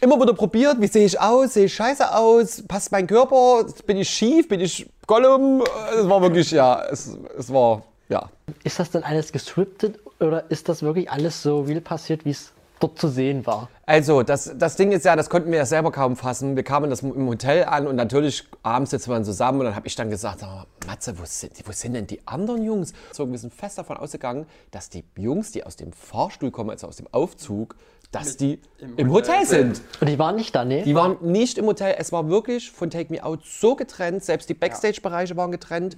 Immer 0.00 0.20
wieder 0.20 0.34
probiert, 0.34 0.80
wie 0.80 0.86
sehe 0.86 1.06
ich 1.06 1.20
aus, 1.20 1.54
sehe 1.54 1.66
ich 1.66 1.74
scheiße 1.74 2.14
aus, 2.14 2.62
passt 2.66 2.92
mein 2.92 3.06
Körper, 3.06 3.64
bin 3.86 3.96
ich 3.96 4.08
schief, 4.08 4.48
bin 4.48 4.60
ich 4.60 4.88
Gollum. 5.06 5.62
Es 5.98 6.08
war 6.08 6.20
wirklich, 6.20 6.50
ja, 6.50 6.82
es, 6.90 7.16
es 7.38 7.52
war, 7.52 7.82
ja. 8.08 8.28
Ist 8.64 8.78
das 8.78 8.90
denn 8.90 9.02
alles 9.02 9.32
gescriptet 9.32 9.98
oder 10.20 10.50
ist 10.50 10.68
das 10.68 10.82
wirklich 10.82 11.10
alles 11.10 11.42
so 11.42 11.60
real 11.60 11.80
passiert, 11.80 12.24
wie 12.24 12.30
es 12.30 12.52
dort 12.78 12.98
zu 12.98 13.08
sehen 13.08 13.46
war? 13.46 13.68
Also, 13.86 14.22
das, 14.22 14.52
das 14.56 14.76
Ding 14.76 14.92
ist 14.92 15.04
ja, 15.04 15.16
das 15.16 15.30
konnten 15.30 15.50
wir 15.50 15.58
ja 15.58 15.66
selber 15.66 15.90
kaum 15.90 16.16
fassen. 16.16 16.56
Wir 16.56 16.62
kamen 16.62 16.90
das 16.90 17.02
im 17.02 17.26
Hotel 17.26 17.64
an 17.64 17.86
und 17.86 17.96
natürlich 17.96 18.44
abends 18.62 18.90
sitzen 18.90 19.10
wir 19.10 19.14
dann 19.14 19.24
zusammen 19.24 19.60
und 19.60 19.66
dann 19.66 19.76
habe 19.76 19.86
ich 19.86 19.94
dann 19.94 20.10
gesagt, 20.10 20.40
sag 20.40 20.48
mal, 20.48 20.66
Matze, 20.86 21.18
wo 21.18 21.22
sind, 21.24 21.52
wo 21.66 21.72
sind 21.72 21.94
denn 21.94 22.06
die 22.06 22.26
anderen 22.26 22.64
Jungs? 22.64 22.92
So, 23.12 23.30
wir 23.30 23.38
sind 23.38 23.52
fest 23.52 23.78
davon 23.78 23.96
ausgegangen, 23.96 24.46
dass 24.70 24.90
die 24.90 25.04
Jungs, 25.16 25.52
die 25.52 25.64
aus 25.64 25.76
dem 25.76 25.92
Fahrstuhl 25.92 26.50
kommen, 26.50 26.70
also 26.70 26.86
aus 26.86 26.96
dem 26.96 27.06
Aufzug, 27.12 27.76
dass 28.10 28.36
die 28.36 28.60
im, 28.96 29.12
Hotel 29.12 29.44
sind. 29.44 29.82
Und 30.00 30.08
die 30.08 30.18
waren 30.18 30.36
nicht 30.36 30.54
da, 30.54 30.64
ne? 30.64 30.82
Die 30.82 30.94
waren 30.94 31.18
nicht 31.20 31.58
im 31.58 31.66
Hotel. 31.66 31.94
Es 31.98 32.10
war 32.10 32.28
wirklich 32.28 32.70
von 32.70 32.88
Take 32.88 33.12
Me 33.12 33.22
Out 33.22 33.44
so 33.44 33.76
getrennt. 33.76 34.24
Selbst 34.24 34.48
die 34.48 34.54
Backstage-Bereiche 34.54 35.36
waren 35.36 35.52
getrennt. 35.52 35.96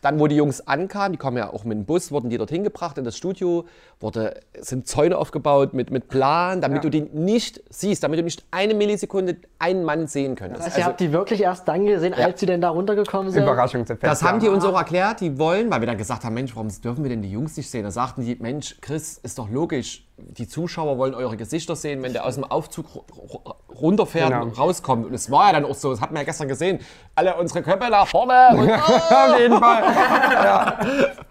Dann, 0.00 0.18
wo 0.20 0.26
die 0.26 0.36
Jungs 0.36 0.66
ankamen, 0.66 1.12
die 1.12 1.18
kommen 1.18 1.36
ja 1.36 1.52
auch 1.52 1.64
mit 1.64 1.76
dem 1.76 1.84
Bus, 1.84 2.10
wurden 2.10 2.30
die 2.30 2.38
dorthin 2.38 2.64
gebracht 2.64 2.98
in 2.98 3.04
das 3.04 3.16
Studio, 3.16 3.64
wurde, 4.00 4.40
sind 4.60 4.86
Zäune 4.86 5.16
aufgebaut 5.16 5.74
mit, 5.74 5.90
mit 5.90 6.08
Plan, 6.08 6.60
damit 6.60 6.84
du 6.84 6.90
die 6.90 7.02
nicht 7.02 7.62
siehst, 7.70 8.02
damit 8.02 8.18
du 8.18 8.24
nicht 8.24 8.44
eine 8.50 8.74
Millisekunde 8.74 9.36
einen 9.58 9.84
Mann 9.84 10.06
sehen 10.06 10.34
könntest. 10.34 10.64
Also, 10.64 10.78
ihr 10.78 10.84
habt 10.84 11.00
die 11.00 11.12
wirklich 11.12 11.40
erst 11.42 11.66
dann 11.68 11.86
gesehen, 11.86 12.14
als 12.14 12.40
sie 12.40 12.46
denn 12.46 12.60
da 12.60 12.70
runtergekommen 12.70 13.30
sind? 13.30 13.42
Überraschungseffekt. 13.42 14.04
Das 14.04 14.22
haben 14.22 14.40
die 14.40 14.46
ja. 14.46 14.52
uns 14.52 14.64
auch 14.64 14.76
erklärt, 14.76 15.20
die 15.20 15.38
wollen, 15.38 15.70
weil 15.70 15.80
wir 15.80 15.86
dann 15.86 15.98
gesagt 15.98 16.24
haben, 16.24 16.34
Mensch, 16.34 16.54
warum 16.54 16.68
dürfen 16.68 17.02
wir 17.04 17.10
denn 17.10 17.22
die 17.22 17.30
Jungs 17.30 17.56
nicht 17.56 17.70
sehen? 17.70 17.84
Da 17.84 17.90
sagten 17.90 18.24
die, 18.24 18.36
Mensch, 18.36 18.76
Chris, 18.80 19.18
ist 19.22 19.38
doch 19.38 19.50
logisch, 19.50 20.05
die 20.18 20.48
Zuschauer 20.48 20.96
wollen 20.96 21.14
eure 21.14 21.36
Gesichter 21.36 21.76
sehen, 21.76 22.02
wenn 22.02 22.12
der 22.14 22.24
aus 22.24 22.36
dem 22.36 22.44
Aufzug 22.44 22.86
ru- 22.86 23.02
ru- 23.12 23.54
runterfährt 23.74 24.30
Genau. 24.30 24.44
und 24.44 24.58
rauskommt. 24.58 25.04
Und 25.06 25.12
es 25.14 25.30
war 25.30 25.48
ja 25.48 25.52
dann 25.60 25.66
auch 25.66 25.74
so, 25.74 25.90
das 25.90 26.00
hat 26.00 26.10
man 26.10 26.20
ja 26.22 26.24
gestern 26.24 26.48
gesehen, 26.48 26.80
alle 27.14 27.36
unsere 27.36 27.62
Köpfe 27.62 27.90
nach 27.90 28.06
vorne 28.08 28.48
und 28.56 28.70
Auf 28.70 29.38
jeden 29.38 29.58
Fall. 29.58 31.26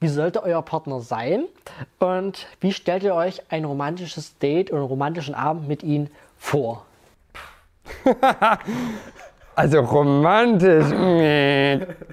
Wie 0.00 0.08
sollte 0.08 0.42
euer 0.42 0.60
Partner 0.62 1.00
sein? 1.00 1.44
Und 1.98 2.46
wie 2.60 2.72
stellt 2.72 3.02
ihr 3.04 3.14
euch 3.14 3.40
ein 3.50 3.64
romantisches 3.64 4.36
Date 4.38 4.70
oder 4.70 4.80
einen 4.80 4.88
romantischen 4.88 5.34
Abend 5.34 5.66
mit 5.66 5.82
ihm 5.82 6.08
vor? 6.36 6.84
Also 9.54 9.80
romantisch. 9.80 10.86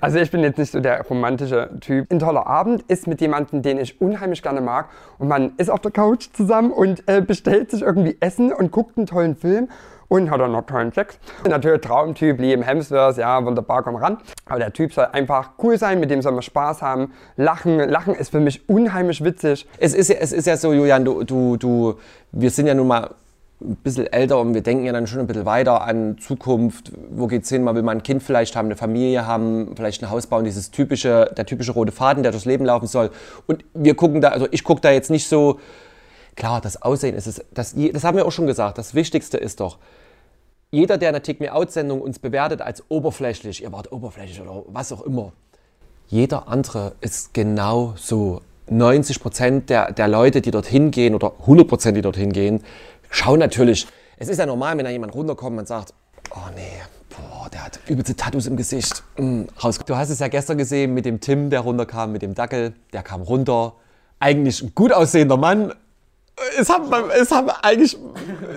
Also 0.02 0.20
ich 0.20 0.32
bin 0.32 0.42
jetzt 0.42 0.58
nicht 0.58 0.72
so 0.72 0.80
der 0.80 1.02
romantische 1.08 1.70
Typ. 1.80 2.12
Ein 2.12 2.20
toller 2.20 2.46
Abend 2.46 2.84
ist 2.88 3.08
mit 3.08 3.22
jemandem, 3.22 3.62
den 3.62 3.78
ich 3.78 4.02
unheimlich 4.02 4.42
gerne 4.42 4.62
mag. 4.62 4.88
Und 5.18 5.28
man 5.28 5.54
ist 5.58 5.70
auf 5.70 5.80
der 5.80 5.92
Couch 5.92 6.28
zusammen 6.34 6.72
und 6.72 7.04
äh, 7.08 7.22
bestellt 7.22 7.72
sich 7.72 7.82
irgendwie 7.82 8.18
Essen 8.20 8.52
und 8.52 8.72
guckt 8.72 8.98
einen 8.98 9.06
tollen 9.06 9.36
Film 9.36 9.70
und 10.10 10.30
hat 10.32 10.40
dann 10.40 10.52
noch 10.52 10.66
tollen 10.66 10.92
Sex. 10.92 11.20
Natürlich 11.48 11.82
Traumtyp, 11.82 12.40
Liam 12.40 12.62
Hemsworth, 12.62 13.18
ja, 13.18 13.44
wunderbar, 13.44 13.84
komm 13.84 13.96
ran. 13.96 14.18
Aber 14.46 14.60
der 14.60 14.74
Typ 14.74 14.94
soll 14.94 15.08
einfach 15.12 15.52
cool 15.62 15.78
sein, 15.78 16.00
mit 16.00 16.10
dem 16.10 16.22
soll 16.22 16.32
man 16.32 16.42
Spaß 16.42 16.82
haben. 16.82 17.14
Lachen, 17.36 17.78
Lachen 17.78 18.16
ist 18.16 18.32
für 18.32 18.40
mich 18.40 18.68
unheimlich 18.70 19.24
witzig. 19.24 19.68
Es 19.80 19.94
ist, 19.94 20.10
ja, 20.10 20.16
es 20.20 20.32
ist 20.32 20.48
ja 20.48 20.58
so, 20.58 20.74
Julian, 20.74 21.04
du, 21.04 21.24
du, 21.24 21.58
du, 21.58 21.96
wir 22.32 22.50
sind 22.50 22.68
ja 22.68 22.74
nun 22.74 22.88
mal 22.88 23.12
ein 23.60 23.76
bisschen 23.78 24.06
älter 24.06 24.40
und 24.40 24.54
wir 24.54 24.62
denken 24.62 24.86
ja 24.86 24.94
dann 24.94 25.08
schon 25.08 25.20
ein 25.20 25.28
bisschen 25.28 25.46
weiter 25.46 25.82
an 25.82 26.18
Zukunft. 26.20 26.92
Wo 27.10 27.26
geht's 27.28 27.50
hin? 27.50 27.64
Man 27.64 27.76
will 27.76 27.82
mal 27.82 27.94
ein 27.94 28.04
Kind 28.04 28.22
vielleicht 28.22 28.56
haben, 28.56 28.68
eine 28.68 28.76
Familie 28.76 29.26
haben, 29.26 29.76
vielleicht 29.76 30.04
ein 30.04 30.12
Haus 30.12 30.28
bauen, 30.28 30.46
dieses 30.46 30.70
typische, 30.70 31.32
der 31.36 31.46
typische 31.46 31.72
rote 31.72 31.92
Faden, 31.92 32.22
der 32.22 32.32
durchs 32.32 32.46
Leben 32.46 32.66
laufen 32.66 32.88
soll. 32.88 33.10
Und 33.48 33.66
wir 33.74 33.96
gucken 33.96 34.22
da, 34.22 34.30
also 34.30 34.48
ich 34.52 34.64
gucke 34.64 34.82
da 34.82 34.92
jetzt 34.92 35.10
nicht 35.10 35.28
so, 35.28 35.60
klar, 36.36 36.62
das 36.62 36.82
Aussehen 36.82 37.16
ist 37.16 37.26
es, 37.26 37.44
das, 37.52 37.76
das 37.76 38.04
haben 38.04 38.16
wir 38.16 38.28
auch 38.28 38.32
schon 38.32 38.46
gesagt, 38.46 38.78
das 38.78 38.94
Wichtigste 38.94 39.38
ist 39.38 39.60
doch, 39.60 39.80
jeder, 40.70 40.98
der 40.98 41.10
eine 41.10 41.22
Take 41.22 41.42
Me 41.44 41.52
Out 41.52 41.72
Sendung 41.72 42.02
uns 42.02 42.20
bewertet 42.20 42.62
als 42.62 42.84
oberflächlich, 42.90 43.64
ihr 43.64 43.72
wart 43.72 43.92
oberflächlich 43.92 44.40
oder 44.40 44.66
was 44.68 44.92
auch 44.92 45.02
immer, 45.02 45.32
jeder 46.08 46.48
andere 46.48 46.94
ist 47.02 47.34
genau 47.34 47.94
so. 47.98 48.42
90 48.70 49.22
Prozent 49.22 49.70
der, 49.70 49.94
der 49.94 50.08
Leute, 50.08 50.42
die 50.42 50.52
dorthin 50.52 50.92
gehen 50.92 51.16
oder 51.16 51.34
100 51.40 51.68
Prozent, 51.68 51.96
die 51.96 52.02
dorthin 52.02 52.34
gehen, 52.34 52.64
schauen 53.10 53.40
natürlich. 53.40 53.88
Es 54.18 54.30
ist 54.30 54.38
ja 54.38 54.46
normal, 54.46 54.78
wenn 54.78 54.86
da 54.86 54.92
jemand 54.92 55.14
runterkommt 55.14 55.60
und 55.60 55.68
sagt, 55.68 55.94
oh 56.32 56.50
nee, 56.56 56.82
boah, 57.10 57.50
der 57.50 57.66
hat 57.66 57.80
übelste 57.88 58.16
Tattoos 58.16 58.48
im 58.48 58.58
Gesicht. 58.58 59.04
Raus. 59.64 59.80
Du 59.86 59.96
hast 59.96 60.10
es 60.10 60.20
ja 60.20 60.28
gestern 60.28 60.58
gesehen 60.58 60.94
mit 60.94 61.06
dem 61.06 61.20
Tim, 61.20 61.50
der 61.50 61.62
runterkam, 61.62 62.12
mit 62.12 62.22
dem 62.22 62.34
Dackel, 62.34 62.74
der 62.94 63.04
kam 63.04 63.22
runter. 63.22 63.74
Eigentlich 64.20 64.62
ein 64.62 64.74
gut 64.74 64.92
aussehender 64.92 65.38
Mann. 65.38 65.74
Es 66.60 66.70
haben, 66.70 66.92
es 67.20 67.32
haben 67.32 67.50
eigentlich, 67.62 67.98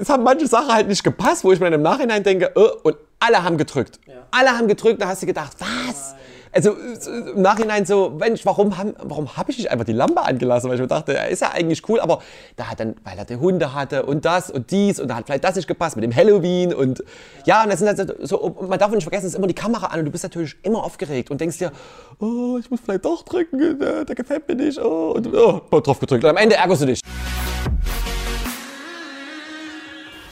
es 0.01 0.09
haben 0.09 0.23
manche 0.23 0.47
Sachen 0.47 0.73
halt 0.73 0.89
nicht 0.89 1.03
gepasst, 1.03 1.45
wo 1.45 1.53
ich 1.53 1.61
mir 1.61 1.69
im 1.69 1.83
Nachhinein 1.83 2.23
denke, 2.23 2.53
äh, 2.55 2.61
und 2.83 2.97
alle 3.19 3.43
haben 3.43 3.57
gedrückt. 3.57 3.99
Alle 4.31 4.51
haben 4.51 4.69
gedrückt, 4.69 5.01
da 5.01 5.09
hast 5.09 5.23
du 5.23 5.27
gedacht, 5.27 5.57
was? 5.59 6.15
Also 6.53 6.71
äh, 6.71 7.31
im 7.35 7.43
Nachhinein 7.43 7.87
so, 7.87 8.11
Mensch, 8.11 8.45
warum, 8.45 8.75
warum 9.03 9.37
habe 9.37 9.51
ich 9.53 9.59
nicht 9.59 9.71
einfach 9.71 9.85
die 9.85 9.93
Lampe 9.93 10.23
angelassen? 10.23 10.69
Weil 10.69 10.77
ich 10.77 10.81
mir 10.81 10.89
dachte, 10.89 11.17
er 11.17 11.29
ist 11.29 11.43
ja 11.43 11.51
eigentlich 11.53 11.89
cool, 11.89 12.01
aber 12.01 12.21
da 12.57 12.69
hat 12.69 12.81
dann, 12.81 12.97
weil 13.05 13.17
er 13.19 13.25
die 13.25 13.37
Hunde 13.37 13.73
hatte 13.75 14.05
und 14.05 14.25
das 14.25 14.51
und 14.51 14.71
dies 14.71 14.99
und 14.99 15.09
da 15.09 15.17
hat 15.17 15.27
vielleicht 15.27 15.45
das 15.45 15.55
nicht 15.55 15.69
gepasst 15.69 15.97
mit 15.97 16.03
dem 16.03 16.15
Halloween 16.15 16.75
und 16.75 17.05
ja, 17.47 17.63
und 17.63 17.71
das 17.71 17.79
sind 17.79 17.89
halt 17.89 18.17
so, 18.27 18.41
und 18.41 18.69
man 18.69 18.79
darf 18.79 18.91
nicht 18.91 19.05
vergessen, 19.05 19.27
es 19.27 19.33
ist 19.33 19.39
immer 19.39 19.47
die 19.47 19.55
Kamera 19.55 19.87
an 19.87 20.01
und 20.01 20.07
du 20.07 20.11
bist 20.11 20.25
natürlich 20.25 20.57
immer 20.63 20.83
aufgeregt 20.83 21.31
und 21.31 21.41
denkst 21.41 21.59
dir, 21.59 21.71
oh, 22.19 22.59
ich 22.59 22.71
muss 22.71 22.81
vielleicht 22.81 23.05
doch 23.05 23.23
drücken, 23.23 23.79
der, 23.79 24.05
der 24.05 24.15
gefällt 24.17 24.49
mir 24.49 24.57
nicht, 24.57 24.81
oh, 24.81 25.13
und 25.13 25.33
oh, 25.33 25.61
drauf 25.81 26.01
gedrückt. 26.01 26.25
Und 26.25 26.31
am 26.31 26.37
Ende 26.37 26.57
ärgerst 26.57 26.83
du 26.83 26.87
dich. 26.87 27.01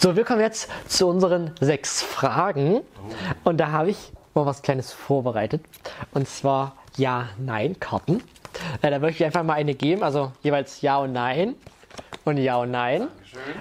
So, 0.00 0.14
wir 0.14 0.24
kommen 0.24 0.40
jetzt 0.40 0.68
zu 0.86 1.08
unseren 1.08 1.52
sechs 1.60 2.02
Fragen. 2.02 2.82
Und 3.42 3.58
da 3.58 3.72
habe 3.72 3.90
ich 3.90 4.12
mal 4.38 4.46
was 4.46 4.62
Kleines 4.62 4.92
vorbereitet. 4.92 5.62
Und 6.12 6.28
zwar 6.28 6.76
Ja-Nein-Karten. 6.96 8.22
Äh, 8.82 8.90
da 8.90 8.98
möchte 8.98 9.22
ich 9.22 9.26
einfach 9.26 9.42
mal 9.44 9.54
eine 9.54 9.74
geben, 9.74 10.02
also 10.02 10.32
jeweils 10.42 10.80
Ja 10.80 10.98
und 10.98 11.12
Nein. 11.12 11.54
Und 12.24 12.36
Ja 12.38 12.56
und 12.56 12.70
Nein. 12.70 13.08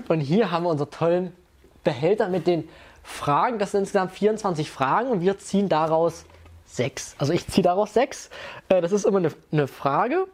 Und 0.07 0.19
hier 0.21 0.51
haben 0.51 0.63
wir 0.63 0.69
unseren 0.69 0.91
tollen 0.91 1.33
Behälter 1.83 2.29
mit 2.29 2.47
den 2.47 2.67
Fragen. 3.03 3.59
Das 3.59 3.71
sind 3.71 3.81
insgesamt 3.81 4.11
24 4.11 4.69
Fragen 4.69 5.09
und 5.09 5.21
wir 5.21 5.37
ziehen 5.37 5.69
daraus 5.69 6.25
sechs. 6.65 7.15
Also 7.17 7.33
ich 7.33 7.47
ziehe 7.47 7.63
daraus 7.63 7.93
sechs. 7.93 8.29
Äh, 8.69 8.81
das 8.81 8.91
ist 8.91 9.05
immer 9.05 9.19
eine, 9.19 9.31
eine 9.51 9.67
Frage. 9.67 10.25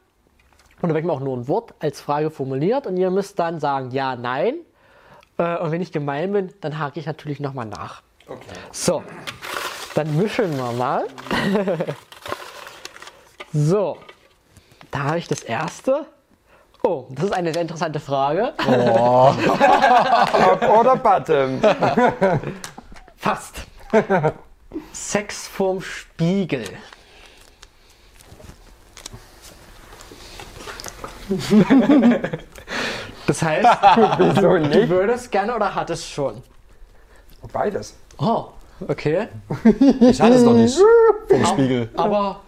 Und 0.81 0.89
da 0.89 0.95
wird 0.95 1.05
mir 1.05 1.13
auch 1.13 1.19
nur 1.21 1.37
ein 1.37 1.47
Wort 1.47 1.73
als 1.79 2.01
Frage 2.01 2.29
formuliert. 2.29 2.87
Und 2.87 2.97
ihr 2.97 3.09
müsst 3.11 3.39
dann 3.39 3.59
sagen 3.59 3.91
Ja, 3.91 4.15
Nein. 4.15 4.55
Äh, 5.37 5.57
Und 5.57 5.71
wenn 5.71 5.81
ich 5.81 5.91
gemein 5.91 6.31
bin, 6.33 6.53
dann 6.61 6.79
hake 6.79 6.99
ich 6.99 7.05
natürlich 7.05 7.39
nochmal 7.39 7.65
nach. 7.65 8.01
So, 8.71 9.03
dann 9.95 10.15
mischen 10.17 10.55
wir 10.57 10.71
mal. 10.71 11.05
so, 13.53 13.97
da 14.91 15.03
habe 15.03 15.19
ich 15.19 15.27
das 15.27 15.43
erste. 15.43 16.05
Oh, 16.83 17.05
das 17.11 17.25
ist 17.25 17.33
eine 17.33 17.53
sehr 17.53 17.61
interessante 17.61 17.99
Frage. 17.99 18.53
Top 18.57 18.67
oder 20.79 20.95
Bottom? 20.97 21.61
Fast. 23.15 23.61
Sex 24.91 25.47
vorm 25.47 25.81
Spiegel. 25.81 26.65
Das 33.25 33.41
heißt, 33.41 33.65
du 34.17 34.89
würdest 34.89 35.31
gerne 35.31 35.55
oder 35.55 35.73
hattest 35.73 36.09
schon? 36.09 36.43
Beides. 37.53 37.95
Oh, 38.17 38.47
okay. 38.87 39.27
Ich 39.99 40.21
hatte 40.21 40.35
es 40.35 40.43
noch 40.43 40.53
nicht 40.53 40.77
vom 41.29 41.45
Spiegel. 41.45 41.89
Aber 41.95 42.41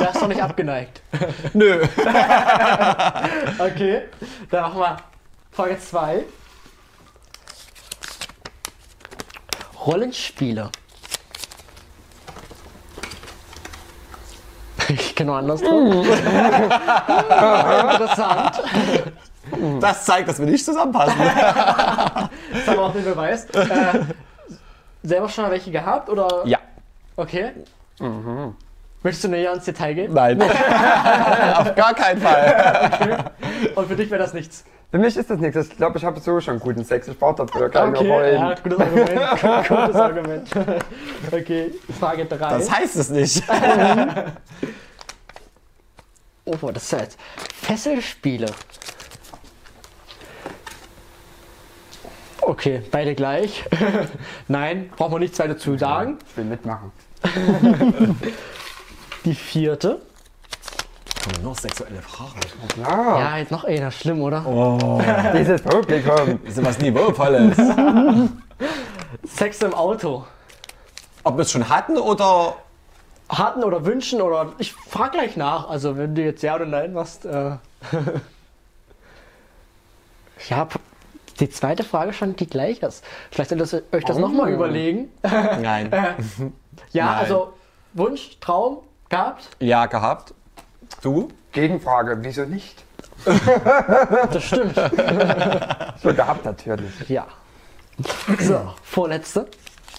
der 0.00 0.10
ist 0.10 0.20
doch 0.20 0.28
nicht 0.28 0.42
abgeneigt. 0.42 1.02
Nö. 1.54 1.82
Okay, 3.58 4.02
dann 4.50 4.62
machen 4.62 4.80
wir 4.80 4.96
Frage 5.50 5.78
2. 5.78 6.24
Rollenspiele. 9.86 10.70
Ich 14.88 15.14
kann 15.14 15.26
noch 15.26 15.36
andersrum. 15.36 16.02
Interessant. 17.92 18.62
Das 19.80 20.04
zeigt, 20.04 20.28
dass 20.28 20.38
wir 20.38 20.46
nicht 20.46 20.64
zusammenpassen. 20.64 21.18
Das 21.18 22.66
haben 22.66 22.76
wir 22.76 22.80
auch 22.80 22.92
den 22.92 23.04
Beweis. 23.04 23.44
Äh, 23.46 24.00
selber 25.02 25.28
schon 25.28 25.44
mal 25.44 25.50
welche 25.50 25.70
gehabt 25.70 26.08
oder? 26.08 26.42
Ja. 26.44 26.58
Okay. 27.16 27.52
Möchtest 29.02 29.24
du 29.24 29.28
näher 29.28 29.52
ins 29.52 29.64
Detail 29.64 29.94
gehen? 29.94 30.12
Nein. 30.12 30.40
Auf 30.42 31.74
gar 31.74 31.94
keinen 31.94 32.20
Fall. 32.20 33.30
Und 33.74 33.88
für 33.88 33.96
dich 33.96 34.10
wäre 34.10 34.22
das 34.22 34.34
nichts. 34.34 34.64
Für 34.90 34.98
mich 34.98 35.16
ist 35.16 35.28
das 35.28 35.38
nichts. 35.38 35.68
Ich 35.68 35.76
glaube, 35.76 35.98
ich 35.98 36.04
habe 36.04 36.18
so 36.18 36.40
schon 36.40 36.58
guten 36.58 36.82
Sex. 36.82 37.08
Ich 37.08 37.18
brauche 37.18 37.44
dafür 37.46 37.68
keine 37.68 37.98
Rollen. 37.98 38.34
ja, 38.40 38.54
gutes 38.54 38.80
Argument. 38.80 39.68
gutes 39.68 39.96
Argument. 39.96 40.48
Okay, 41.30 41.72
Frage 41.98 42.24
3. 42.24 42.36
Das 42.36 42.70
heißt 42.70 42.96
es 42.96 43.10
nicht. 43.10 43.42
Oh, 46.62 46.70
das 46.70 46.84
ist 46.84 46.92
jetzt 46.92 47.18
Fesselspiele. 47.60 48.46
Okay, 52.48 52.82
beide 52.90 53.14
gleich. 53.14 53.62
Nein, 54.48 54.88
braucht 54.96 55.10
man 55.12 55.20
nichts 55.20 55.38
weiter 55.38 55.58
zu 55.58 55.76
sagen. 55.76 56.16
Ich 56.30 56.36
will 56.38 56.44
mitmachen. 56.46 56.90
Die 59.26 59.34
vierte. 59.34 60.00
Nur 61.42 61.54
sexuelle 61.54 62.00
Fragen. 62.00 62.40
Ja, 62.80 63.18
Ja, 63.18 63.36
jetzt 63.36 63.50
noch 63.50 63.64
einer. 63.64 63.90
Schlimm, 63.90 64.22
oder? 64.22 64.40
dieses 65.38 65.60
Publikum. 65.60 66.40
Das 66.46 66.56
ist 66.56 66.64
was 66.64 66.78
Niveauvolles. 66.78 67.54
Sex 69.26 69.60
im 69.60 69.74
Auto. 69.74 70.24
Ob 71.24 71.36
wir 71.36 71.42
es 71.42 71.50
schon 71.50 71.68
hatten 71.68 71.98
oder. 71.98 72.54
Hatten 73.28 73.62
oder 73.62 73.84
wünschen 73.84 74.22
oder. 74.22 74.52
Ich 74.56 74.72
frag 74.72 75.12
gleich 75.12 75.36
nach. 75.36 75.68
Also, 75.68 75.98
wenn 75.98 76.14
du 76.14 76.22
jetzt 76.22 76.42
Ja 76.42 76.54
oder 76.54 76.64
Nein 76.64 76.94
machst. 76.94 77.26
Äh 77.26 77.56
ja, 80.48 80.64
p- 80.64 80.78
die 81.40 81.48
zweite 81.50 81.84
Frage 81.84 82.12
schon 82.12 82.36
die 82.36 82.46
gleich 82.46 82.82
ist. 82.82 83.04
Vielleicht 83.30 83.50
solltet 83.50 83.72
ihr 83.72 83.82
euch 83.98 84.04
das 84.04 84.16
Oh. 84.16 84.20
nochmal 84.20 84.50
überlegen. 84.50 85.10
Nein. 85.22 85.90
Ja, 86.92 87.06
Nein. 87.06 87.14
also 87.16 87.52
Wunsch, 87.94 88.38
Traum 88.40 88.78
gehabt. 89.08 89.48
Ja, 89.58 89.86
gehabt. 89.86 90.32
Du? 91.02 91.28
Gegenfrage, 91.52 92.16
wieso 92.20 92.44
nicht? 92.44 92.84
Das 94.32 94.44
stimmt. 94.44 94.74
So 96.02 96.14
gehabt 96.14 96.44
natürlich. 96.44 97.08
Ja. 97.08 97.26
So, 98.38 98.74
vorletzte. 98.84 99.48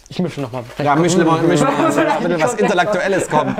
Ich 0.08 0.19
mische 0.19 0.39
nochmal. 0.41 0.63
Ja, 0.81 0.96
mich 0.96 1.17
mal, 1.17 1.41
mich 1.41 1.62
mal, 1.62 1.91
damit 1.93 2.41
was 2.41 2.53
Intellektuelles 2.53 3.29
kommt. 3.29 3.58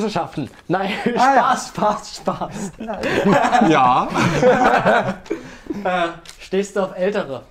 Politikwissenschaften. 0.00 0.50
Nein, 0.68 0.90
Ah, 1.16 1.56
Spaß, 1.56 1.68
Spaß, 1.68 2.16
Spaß. 2.16 2.72
Ja. 3.68 4.08
Stehst 6.38 6.76
du 6.76 6.80
auf 6.82 6.96
Ältere? 6.96 7.42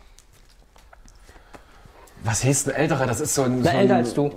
Was 2.24 2.44
heißt 2.44 2.70
ein 2.70 2.76
älterer? 2.76 3.06
Das 3.06 3.20
ist 3.20 3.36
so 3.36 3.44
ein. 3.44 3.62
Na, 3.62 3.66
so 3.66 3.70
ein 3.70 3.82
älter 3.82 3.96
als 3.98 4.14
du. 4.16 4.32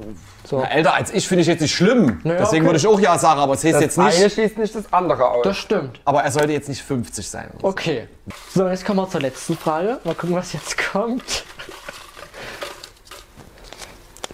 So. 0.44 0.60
Na, 0.60 0.68
älter 0.68 0.92
als 0.94 1.10
ich 1.10 1.26
finde 1.26 1.40
ich 1.40 1.48
jetzt 1.48 1.60
nicht 1.62 1.74
schlimm. 1.74 2.20
Naja, 2.22 2.40
Deswegen 2.40 2.66
okay. 2.66 2.66
würde 2.66 2.76
ich 2.76 2.86
auch 2.86 3.00
ja 3.00 3.16
sagen, 3.18 3.40
aber 3.40 3.54
es 3.54 3.64
heißt 3.64 3.76
Das 3.76 3.80
jetzt 3.82 3.98
eine 3.98 4.08
nicht. 4.10 4.32
schließt 4.34 4.58
nicht 4.58 4.74
das 4.74 4.92
andere 4.92 5.26
aus. 5.26 5.42
Das 5.42 5.56
stimmt. 5.56 5.98
Aber 6.04 6.22
er 6.22 6.30
sollte 6.30 6.52
jetzt 6.52 6.68
nicht 6.68 6.82
50 6.82 7.26
sein. 7.26 7.48
Okay. 7.62 8.06
So, 8.54 8.68
jetzt 8.68 8.84
kommen 8.84 8.98
wir 9.00 9.08
zur 9.08 9.22
letzten 9.22 9.56
Frage. 9.56 10.00
Mal 10.04 10.14
gucken, 10.14 10.36
was 10.36 10.52
jetzt 10.52 10.76
kommt. 10.92 11.44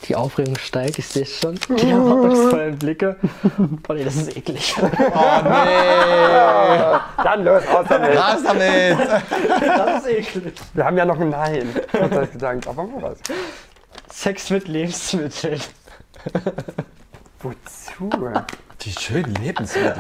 Die 0.05 0.17
Aufregung 0.17 0.57
steigt, 0.57 0.99
ich 0.99 1.07
sehe 1.09 1.23
es 1.23 1.41
schon. 1.41 1.59
Die 1.69 1.89
erwartungsvollen 1.91 2.79
Blicke. 2.79 3.17
Boah, 3.57 3.95
nee, 3.95 4.05
das 4.05 4.17
ist 4.17 4.37
eklig. 4.37 4.77
Oh 4.79 4.85
nee! 4.85 5.49
Dann 7.23 7.45
los, 7.45 7.67
aus 7.69 7.87
damit. 7.89 8.17
Was 8.17 8.43
damit? 8.43 8.99
Das 9.67 10.05
ist 10.05 10.11
eklig. 10.11 10.55
Wir 10.75 10.85
haben 10.85 10.99
ja 10.99 11.07
noch 11.07 11.19
ein 11.19 11.31
Nein. 11.31 11.75
Gott 11.93 12.13
sei 12.13 12.39
Dank. 12.39 12.67
Aber 12.67 12.85
mal 12.85 13.03
was. 13.03 13.19
Sex 14.13 14.51
mit 14.51 14.69
Lebensmitteln. 14.69 15.61
Wozu? 17.41 18.11
Die 18.83 18.93
schönen 18.93 19.35
Lebensmittel. 19.37 19.97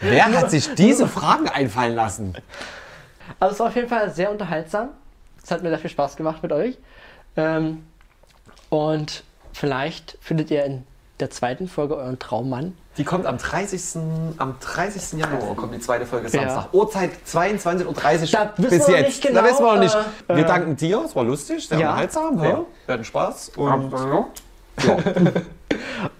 Wer 0.00 0.24
hat 0.26 0.50
sich 0.50 0.74
diese 0.74 1.08
Fragen 1.08 1.48
einfallen 1.48 1.94
lassen? 1.94 2.36
Also 3.40 3.54
es 3.54 3.60
war 3.60 3.68
auf 3.68 3.76
jeden 3.76 3.88
Fall 3.88 4.10
sehr 4.10 4.30
unterhaltsam. 4.30 4.90
Es 5.42 5.50
hat 5.50 5.62
mir 5.62 5.70
sehr 5.70 5.78
viel 5.78 5.90
Spaß 5.90 6.16
gemacht 6.16 6.42
mit 6.42 6.52
euch. 6.52 6.78
Ähm, 7.36 7.84
und 8.70 9.24
vielleicht 9.52 10.18
findet 10.20 10.50
ihr 10.50 10.64
in 10.64 10.84
der 11.20 11.30
zweiten 11.30 11.68
Folge 11.68 11.96
euren 11.96 12.18
Traummann. 12.18 12.76
Die 12.98 13.04
kommt 13.04 13.26
am 13.26 13.36
30. 13.38 13.96
Am 14.38 14.54
30. 14.60 15.18
Januar 15.20 15.54
kommt 15.54 15.74
die 15.74 15.80
zweite 15.80 16.06
Folge 16.06 16.28
Ja. 16.28 16.48
Samstag. 16.48 16.72
Uhrzeit 16.74 17.10
22.30 17.26 17.86
Uhr 17.86 17.94
Da 17.94 18.52
wissen 18.56 18.70
bis 18.70 18.70
wir 18.70 18.78
noch 18.78 18.88
jetzt. 18.88 19.06
nicht 19.08 19.22
genau, 19.22 19.40
da 19.42 19.46
wissen 19.46 19.64
wir 19.64 19.72
noch 19.74 19.80
nicht. 19.80 19.94
äh, 19.94 20.36
Wir 20.36 20.44
äh, 20.44 20.46
danken 20.46 20.76
dir, 20.76 21.02
es 21.04 21.14
war 21.16 21.24
lustig, 21.24 21.66
sehr 21.68 21.78
Ja. 21.78 21.88
unterhaltsam. 21.90 22.42
Ja. 22.42 22.60
Wir 22.86 22.92
hatten 22.94 23.04
Spaß. 23.04 23.50
Und 23.56 23.92
ja. 23.92 24.26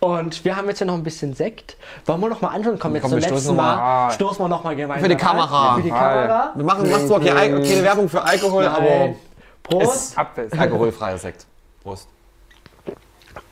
Und 0.01 0.45
wir 0.45 0.57
haben 0.57 0.69
jetzt 0.69 0.81
ja 0.81 0.87
noch 0.87 0.95
ein 0.95 1.03
bisschen 1.03 1.35
Sekt. 1.35 1.77
Wollen 2.07 2.21
wir 2.21 2.29
noch 2.29 2.41
mal 2.41 2.49
anfangen? 2.49 2.79
Komm, 2.79 2.95
jetzt 2.95 3.03
Komm, 3.03 3.13
zum 3.13 3.21
wir 3.23 3.31
letzten 3.31 3.57
Mal. 3.57 4.11
Stoßen 4.13 4.39
wir 4.45 4.49
noch 4.49 4.65
mal 4.65 4.75
gemeinsam 4.75 5.03
Für 5.03 5.09
die 5.15 5.15
an. 5.23 5.29
Kamera. 5.29 5.75
Für 5.77 5.83
die 5.83 5.91
Kamera. 5.91 6.53
wir 6.55 6.65
machen, 6.65 6.91
machen 6.91 7.07
zwar 7.07 7.21
keine, 7.21 7.83
Werbung 7.83 8.09
für 8.09 8.23
Alkohol, 8.23 8.67
aber 8.67 8.81
Nein. 8.85 9.17
Prost. 9.63 10.11
ist 10.11 10.19
Apfel. 10.19 10.49
alkoholfreier 10.57 11.19
Sekt. 11.19 11.47
Prost. 11.83 12.09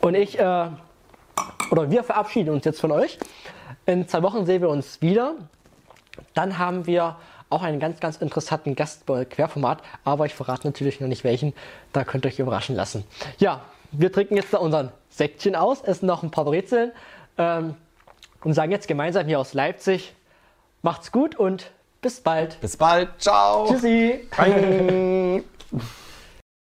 Und 0.05 0.15
ich, 0.15 0.39
äh, 0.39 0.69
oder 1.71 1.91
wir 1.91 2.05
verabschieden 2.05 2.51
uns 2.51 2.67
jetzt 2.67 2.79
von 2.79 2.93
euch. 2.93 3.19
In 3.87 4.07
zwei 4.07 4.23
Wochen 4.23 4.45
sehen 4.45 4.61
wir 4.61 4.69
uns 4.69 5.01
wieder. 5.01 5.35
Dann 6.35 6.59
haben 6.59 6.87
wir 6.87 7.17
auch 7.49 7.63
einen 7.63 7.81
ganz, 7.81 8.01
ganz 8.01 8.19
interessanten 8.19 8.75
Gast 8.75 9.07
bei 9.07 9.25
Querformat, 9.25 9.83
aber 10.05 10.27
ich 10.27 10.35
verrate 10.35 10.67
natürlich 10.67 11.01
noch 11.01 11.09
nicht 11.09 11.25
welchen. 11.25 11.55
Da 11.95 12.05
könnt 12.05 12.27
ihr 12.27 12.29
euch 12.29 12.39
überraschen 12.39 12.77
lassen. 12.77 13.05
Ja, 13.39 13.63
wir 13.93 14.13
trinken 14.13 14.37
jetzt 14.37 14.53
da 14.53 14.59
unseren 14.59 14.93
Sektchen 15.09 15.57
aus, 15.57 15.81
essen 15.81 16.05
noch 16.05 16.23
ein 16.23 16.31
paar 16.31 16.45
Brezeln 16.45 16.93
ähm, 17.39 17.75
und 18.43 18.53
sagen 18.53 18.73
jetzt 18.73 18.87
gemeinsam 18.87 19.27
hier 19.27 19.41
aus 19.41 19.55
Leipzig, 19.55 20.13
macht's 20.83 21.13
gut 21.13 21.35
und 21.35 21.71
bis 22.03 22.21
bald. 22.21 22.61
Bis 22.61 22.77
bald. 22.77 23.09
Ciao. 23.17 23.69
Tschüssi. 23.69 24.29
Bye. 24.37 25.45